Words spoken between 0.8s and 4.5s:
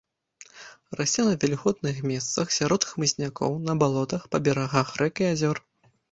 Расце на вільготных месцах, сярод хмызнякоў, на балотах, па